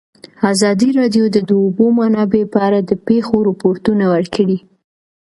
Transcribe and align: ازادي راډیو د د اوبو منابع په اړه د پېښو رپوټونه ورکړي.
ازادي 0.51 0.89
راډیو 0.99 1.25
د 1.35 1.37
د 1.49 1.51
اوبو 1.63 1.85
منابع 1.99 2.43
په 2.53 2.59
اړه 2.67 2.79
د 2.89 2.91
پېښو 3.07 3.35
رپوټونه 3.49 4.03
ورکړي. 4.13 4.57